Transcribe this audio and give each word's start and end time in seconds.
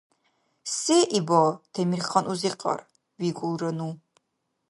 —Се 0.79 0.97
иба, 1.17 1.41
Темирхан-узикьар?— 1.73 2.79
викӀулра 3.21 3.71
ну. 3.77 3.89